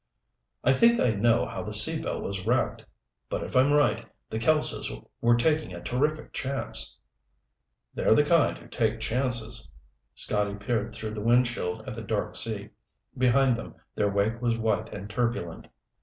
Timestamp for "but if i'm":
3.29-3.71